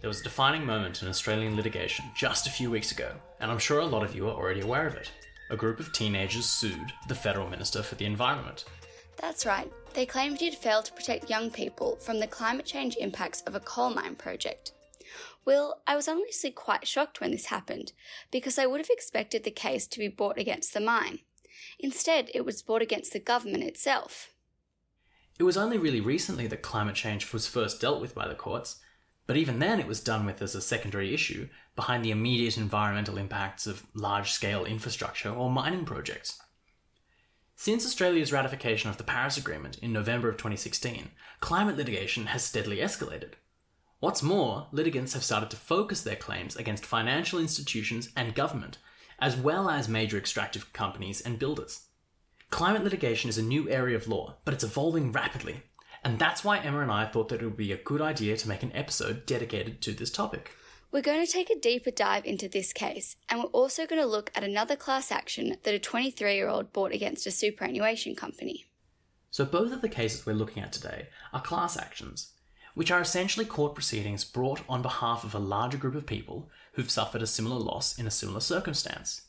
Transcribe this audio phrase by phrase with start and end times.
[0.00, 3.58] There was a defining moment in Australian litigation just a few weeks ago, and I'm
[3.60, 5.12] sure a lot of you are already aware of it.
[5.48, 8.64] A group of teenagers sued the Federal Minister for the Environment.
[9.16, 9.70] That's right.
[9.94, 13.60] They claimed he'd failed to protect young people from the climate change impacts of a
[13.60, 14.72] coal mine project.
[15.44, 17.92] Will, I was honestly quite shocked when this happened,
[18.32, 21.20] because I would have expected the case to be brought against the mine.
[21.78, 24.32] Instead, it was brought against the government itself.
[25.38, 28.80] It was only really recently that climate change was first dealt with by the courts,
[29.26, 33.18] but even then it was done with as a secondary issue behind the immediate environmental
[33.18, 36.40] impacts of large scale infrastructure or mining projects.
[37.54, 42.78] Since Australia's ratification of the Paris Agreement in November of 2016, climate litigation has steadily
[42.78, 43.34] escalated.
[44.00, 48.78] What's more, litigants have started to focus their claims against financial institutions and government,
[49.18, 51.86] as well as major extractive companies and builders.
[52.50, 55.62] Climate litigation is a new area of law, but it's evolving rapidly,
[56.04, 58.48] and that's why Emma and I thought that it would be a good idea to
[58.48, 60.56] make an episode dedicated to this topic.
[60.90, 64.06] We're going to take a deeper dive into this case, and we're also going to
[64.06, 68.66] look at another class action that a 23 year old brought against a superannuation company.
[69.30, 72.32] So, both of the cases we're looking at today are class actions,
[72.74, 76.90] which are essentially court proceedings brought on behalf of a larger group of people who've
[76.90, 79.22] suffered a similar loss in a similar circumstance.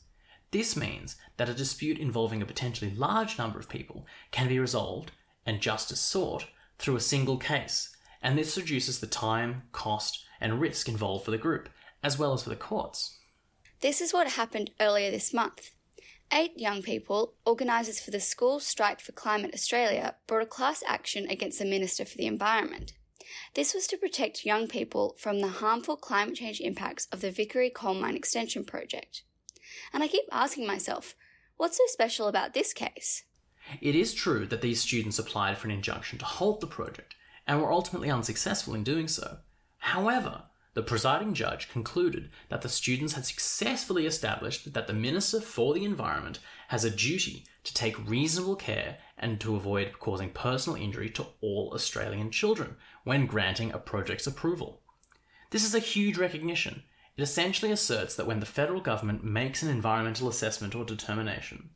[0.50, 5.10] This means that a dispute involving a potentially large number of people can be resolved
[5.44, 6.46] and justice sought
[6.78, 11.38] through a single case, and this reduces the time, cost, and risk involved for the
[11.38, 11.68] group,
[12.02, 13.18] as well as for the courts.
[13.80, 15.72] This is what happened earlier this month.
[16.32, 21.26] Eight young people, organisers for the School Strike for Climate Australia, brought a class action
[21.28, 22.92] against the Minister for the Environment.
[23.54, 27.70] This was to protect young people from the harmful climate change impacts of the Vickery
[27.70, 29.22] Coal Mine Extension Project.
[29.92, 31.14] And I keep asking myself,
[31.56, 33.24] what's so special about this case?
[33.80, 37.14] It is true that these students applied for an injunction to halt the project
[37.46, 39.38] and were ultimately unsuccessful in doing so.
[39.78, 40.44] However,
[40.74, 45.84] the presiding judge concluded that the students had successfully established that the Minister for the
[45.84, 51.26] Environment has a duty to take reasonable care and to avoid causing personal injury to
[51.40, 54.80] all Australian children when granting a project's approval.
[55.50, 56.82] This is a huge recognition.
[57.16, 61.70] It essentially asserts that when the federal government makes an environmental assessment or determination,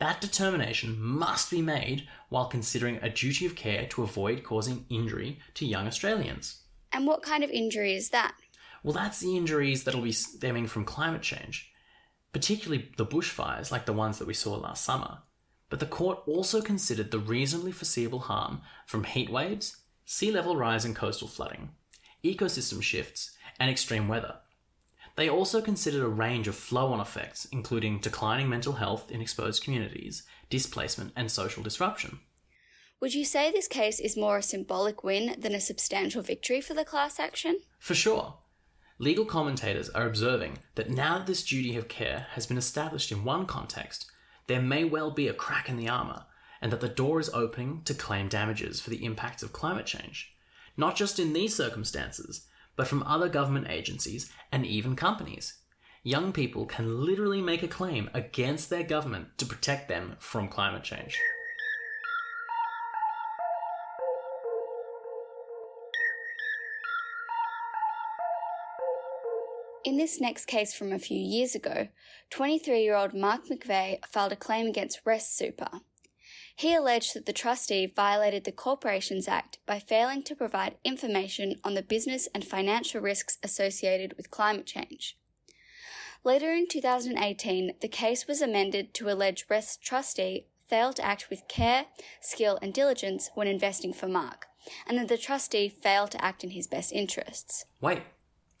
[0.00, 5.38] that determination must be made while considering a duty of care to avoid causing injury
[5.54, 6.62] to young Australians.
[6.92, 8.34] And what kind of injury is that?
[8.82, 11.70] Well, that's the injuries that'll be stemming from climate change,
[12.32, 15.18] particularly the bushfires like the ones that we saw last summer.
[15.72, 20.84] But the court also considered the reasonably foreseeable harm from heat waves, sea level rise
[20.84, 21.70] and coastal flooding,
[22.22, 24.34] ecosystem shifts, and extreme weather.
[25.16, 29.64] They also considered a range of flow on effects, including declining mental health in exposed
[29.64, 32.20] communities, displacement, and social disruption.
[33.00, 36.74] Would you say this case is more a symbolic win than a substantial victory for
[36.74, 37.60] the class action?
[37.78, 38.34] For sure.
[38.98, 43.24] Legal commentators are observing that now that this duty of care has been established in
[43.24, 44.12] one context,
[44.46, 46.26] there may well be a crack in the armour,
[46.60, 50.34] and that the door is opening to claim damages for the impacts of climate change.
[50.76, 55.58] Not just in these circumstances, but from other government agencies and even companies.
[56.02, 60.82] Young people can literally make a claim against their government to protect them from climate
[60.82, 61.18] change.
[69.84, 71.88] In this next case from a few years ago,
[72.30, 75.80] 23 year old Mark McVeigh filed a claim against Rest Super.
[76.54, 81.74] He alleged that the trustee violated the Corporations Act by failing to provide information on
[81.74, 85.16] the business and financial risks associated with climate change.
[86.22, 91.48] Later in 2018, the case was amended to allege Rest trustee failed to act with
[91.48, 91.86] care,
[92.20, 94.46] skill, and diligence when investing for Mark,
[94.86, 97.64] and that the trustee failed to act in his best interests.
[97.80, 98.02] Wait,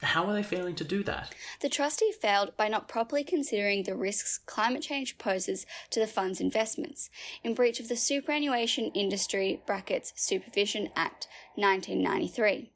[0.02, 1.34] how are they failing to do that?
[1.60, 6.40] The trustee failed by not properly considering the risks climate change poses to the fund's
[6.40, 7.10] investments,
[7.42, 12.72] in breach of the Superannuation Industry brackets Supervision Act 1993.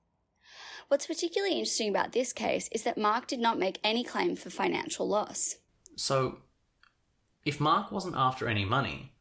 [0.88, 4.50] What's particularly interesting about this case is that Mark did not make any claim for
[4.50, 5.56] financial loss.
[5.96, 6.38] So,
[7.44, 9.12] if Mark wasn't after any money,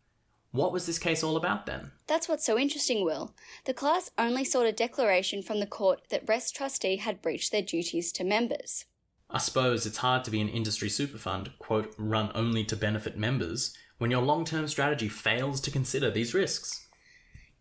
[0.56, 1.92] what was this case all about then?
[2.08, 3.36] That's what's so interesting, Will.
[3.66, 7.62] The class only sought a declaration from the court that Rest Trustee had breached their
[7.62, 8.86] duties to members.
[9.30, 13.18] I suppose it's hard to be an industry super fund, quote, run only to benefit
[13.18, 16.88] members, when your long term strategy fails to consider these risks.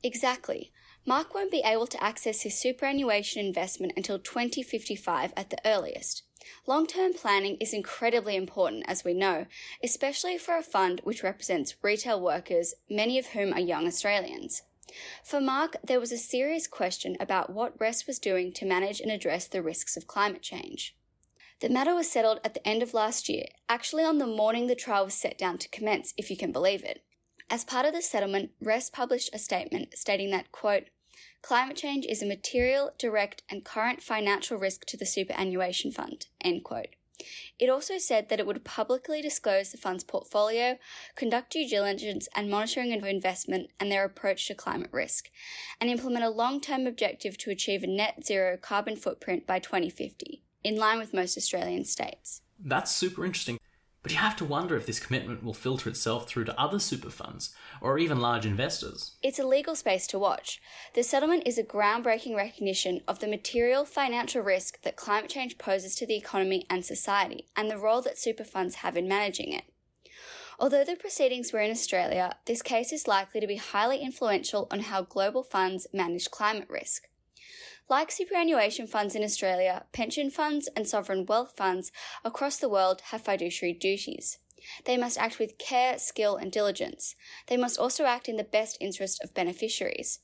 [0.03, 0.73] Exactly.
[1.07, 6.23] Mark won't be able to access his superannuation investment until 2055 at the earliest.
[6.67, 9.47] Long term planning is incredibly important, as we know,
[9.83, 14.63] especially for a fund which represents retail workers, many of whom are young Australians.
[15.23, 19.11] For Mark, there was a serious question about what Rest was doing to manage and
[19.11, 20.97] address the risks of climate change.
[21.61, 24.75] The matter was settled at the end of last year, actually on the morning the
[24.75, 27.03] trial was set down to commence, if you can believe it.
[27.51, 30.85] As part of the settlement, Rest published a statement stating that, quote,
[31.43, 36.65] climate change is a material, direct, and current financial risk to the superannuation fund, end
[36.65, 36.89] quote.
[37.59, 40.79] It also said that it would publicly disclose the fund's portfolio,
[41.15, 45.31] conduct due diligence and monitoring of investment and their approach to climate risk,
[45.81, 50.43] and implement a long term objective to achieve a net zero carbon footprint by 2050,
[50.65, 52.43] in line with most Australian states.
[52.59, 53.59] That's super interesting.
[54.05, 57.09] But you have to wonder if this commitment will filter itself through to other super
[57.09, 59.13] funds or even large investors.
[59.23, 60.61] It's a legal space to watch.
[60.93, 65.95] The settlement is a groundbreaking recognition of the material financial risk that climate change poses
[65.97, 69.65] to the economy and society, and the role that super funds have in managing it.
[70.61, 74.81] Although the proceedings were in Australia, this case is likely to be highly influential on
[74.81, 77.09] how global funds manage climate risk.
[77.89, 81.93] Like superannuation funds in Australia, pension funds and sovereign wealth funds
[82.25, 84.39] across the world have fiduciary duties.
[84.87, 87.15] They must act with care, skill, and diligence.
[87.49, 90.21] They must also act in the best interest of beneficiaries.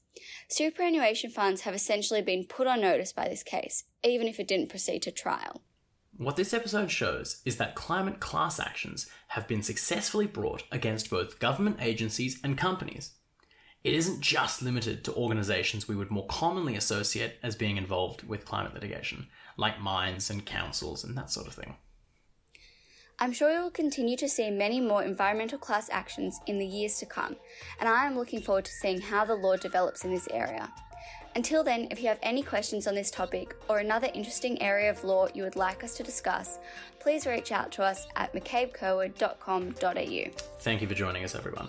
[0.48, 4.70] Superannuation funds have essentially been put on notice by this case, even if it didn't
[4.70, 5.62] proceed to trial.
[6.16, 11.38] What this episode shows is that climate class actions have been successfully brought against both
[11.38, 13.12] government agencies and companies.
[13.82, 18.44] It isn't just limited to organisations we would more commonly associate as being involved with
[18.44, 21.76] climate litigation, like mines and councils and that sort of thing.
[23.18, 26.98] I'm sure we will continue to see many more environmental class actions in the years
[26.98, 27.36] to come,
[27.78, 30.70] and I am looking forward to seeing how the law develops in this area.
[31.36, 35.04] Until then, if you have any questions on this topic or another interesting area of
[35.04, 36.58] law you would like us to discuss,
[36.98, 40.30] please reach out to us at mccabecurwood.com.au.
[40.60, 41.68] Thank you for joining us, everyone.